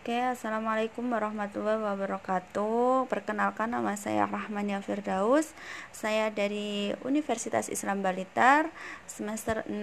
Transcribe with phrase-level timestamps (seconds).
[0.00, 3.04] Oke, Assalamualaikum warahmatullahi wabarakatuh.
[3.12, 5.52] Perkenalkan nama saya Rahmania Firdaus.
[5.92, 8.72] Saya dari Universitas Islam Balitar
[9.04, 9.76] Semester 6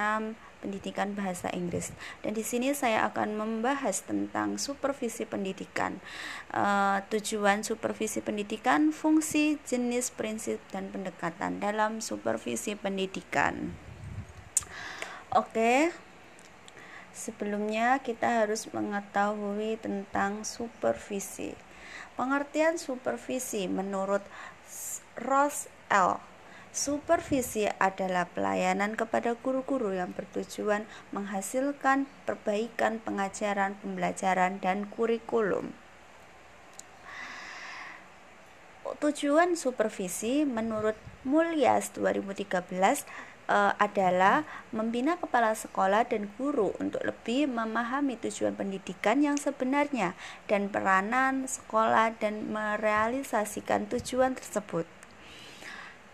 [0.66, 1.94] Pendidikan Bahasa Inggris.
[2.26, 6.02] Dan di sini saya akan membahas tentang supervisi pendidikan.
[6.50, 13.78] Uh, Tujuan supervisi pendidikan, fungsi, jenis, prinsip, dan pendekatan dalam supervisi pendidikan.
[15.30, 15.94] Oke,
[17.18, 21.58] Sebelumnya kita harus mengetahui tentang supervisi.
[22.14, 24.22] Pengertian supervisi menurut
[25.18, 26.22] Ross L.
[26.70, 35.74] Supervisi adalah pelayanan kepada guru-guru yang bertujuan menghasilkan perbaikan pengajaran, pembelajaran, dan kurikulum.
[39.02, 40.94] Tujuan supervisi menurut
[41.26, 43.10] Mulyas 2013
[43.48, 44.44] uh, adalah
[44.76, 50.14] membina kepala sekolah dan guru untuk lebih memahami tujuan pendidikan yang sebenarnya
[50.46, 54.86] dan peranan sekolah dan merealisasikan tujuan tersebut.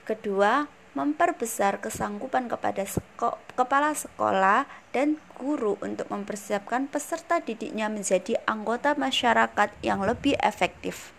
[0.06, 8.94] Kedua, memperbesar kesanggupan kepada seko kepala sekolah dan guru untuk mempersiapkan peserta didiknya menjadi anggota
[8.94, 11.10] masyarakat yang lebih efektif.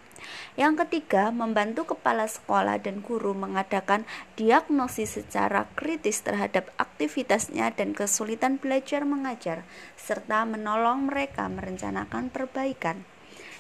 [0.55, 4.07] Yang ketiga, membantu kepala sekolah dan guru mengadakan
[4.39, 9.67] diagnosis secara kritis terhadap aktivitasnya dan kesulitan belajar mengajar,
[9.99, 13.03] serta menolong mereka merencanakan perbaikan.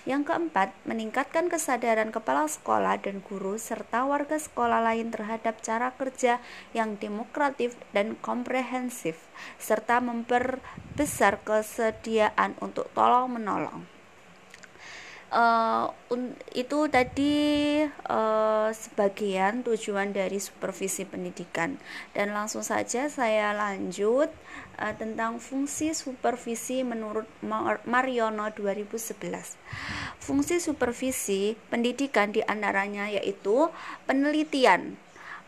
[0.04, 6.44] Yang keempat, meningkatkan kesadaran kepala sekolah dan guru serta warga sekolah lain terhadap cara kerja
[6.76, 9.16] yang demokratif dan komprehensif,
[9.56, 13.93] serta memperbesar kesediaan untuk tolong-menolong
[15.34, 15.90] uh,
[16.54, 17.34] itu tadi
[18.06, 21.74] uh, sebagian tujuan dari supervisi pendidikan.
[22.14, 24.30] Dan langsung saja saya lanjut
[24.78, 27.26] uh, tentang fungsi supervisi menurut
[27.84, 29.58] Mariono 2011
[30.18, 33.68] fungsi supervisi pendidikan di antaranya yaitu
[34.08, 34.96] penelitian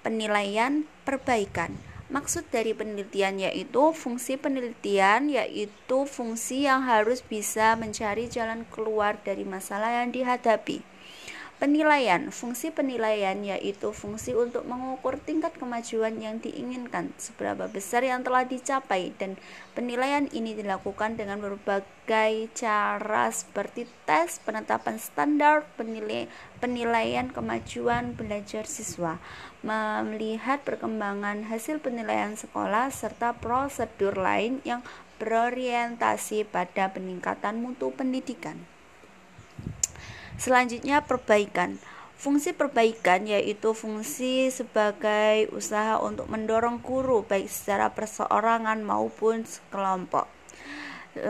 [0.05, 1.75] penilaian perbaikan
[2.07, 9.43] Maksud dari penelitian yaitu fungsi penelitian yaitu fungsi yang harus bisa mencari jalan keluar dari
[9.43, 10.96] masalah yang dihadapi.
[11.57, 18.45] Penilaian, fungsi penilaian yaitu fungsi untuk mengukur tingkat kemajuan yang diinginkan, seberapa besar yang telah
[18.45, 19.41] dicapai dan
[19.73, 26.29] penilaian ini dilakukan dengan berbagai cara seperti tes, penetapan standar, penilai,
[26.61, 29.17] penilaian kemajuan belajar siswa,
[30.05, 34.85] melihat perkembangan hasil penilaian sekolah serta prosedur lain yang
[35.17, 38.76] berorientasi pada peningkatan mutu pendidikan.
[40.37, 41.81] Selanjutnya perbaikan.
[42.17, 50.25] Fungsi perbaikan yaitu fungsi sebagai usaha untuk mendorong guru baik secara perseorangan maupun sekelompok.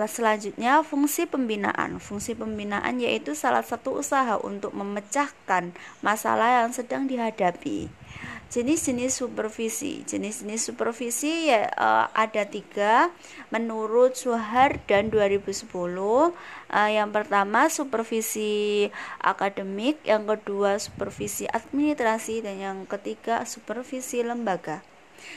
[0.07, 1.99] Selanjutnya fungsi pembinaan.
[2.03, 7.91] Fungsi pembinaan yaitu salah satu usaha untuk memecahkan masalah yang sedang dihadapi
[8.47, 10.07] jenis-jenis supervisi.
[10.07, 13.11] Jenis-jenis supervisi ya uh, ada tiga
[13.51, 16.31] menurut Suhar dan 2010 uh,
[16.71, 18.87] yang pertama supervisi
[19.19, 24.83] akademik yang kedua supervisi administrasi dan yang ketiga supervisi lembaga.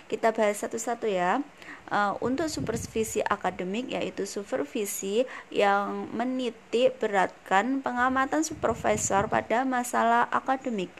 [0.05, 1.41] Kita bahas satu-satu ya.
[1.89, 10.93] Uh, untuk supervisi akademik yaitu supervisi yang menitik beratkan pengamatan supervisor pada masalah akademik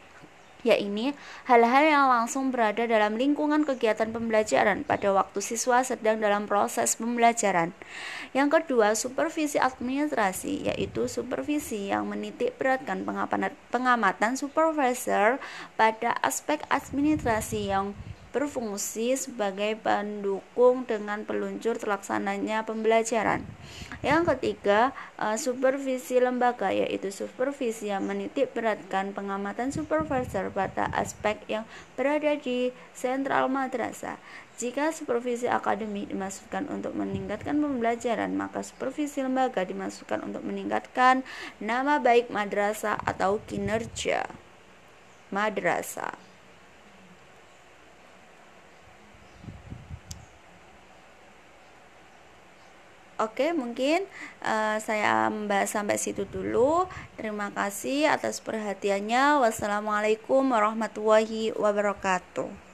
[0.66, 1.16] yakni
[1.48, 7.72] hal-hal yang langsung berada dalam lingkungan kegiatan pembelajaran pada waktu siswa sedang dalam proses pembelajaran.
[8.30, 13.02] Yang kedua, supervisi administrasi, yaitu supervisi yang menitik beratkan
[13.72, 15.42] pengamatan supervisor
[15.74, 17.96] pada aspek administrasi yang
[18.30, 23.42] berfungsi sebagai pendukung dengan peluncur terlaksananya pembelajaran.
[24.00, 31.68] Yang ketiga, uh, supervisi lembaga yaitu supervisi yang menitik beratkan pengamatan supervisor pada aspek yang
[31.98, 34.16] berada di sentral madrasah.
[34.60, 41.24] Jika supervisi akademik dimaksudkan untuk meningkatkan pembelajaran, maka supervisi lembaga dimaksudkan untuk meningkatkan
[41.60, 44.28] nama baik madrasah atau kinerja
[45.32, 46.29] madrasah.
[53.20, 54.08] Oke, mungkin
[54.40, 56.88] uh, saya membahas sampai situ dulu.
[57.20, 59.44] Terima kasih atas perhatiannya.
[59.44, 62.69] Wassalamualaikum warahmatullahi wabarakatuh.